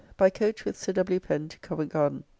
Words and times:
By 0.17 0.31
coach 0.31 0.65
with 0.65 0.75
Sir 0.77 0.93
W. 0.93 1.19
Pen 1.19 1.47
to 1.49 1.59
Covent 1.59 1.91
Garden. 1.93 2.23